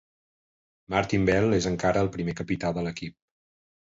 [0.93, 3.17] Martin Bell és encara el primer capità de l'equip.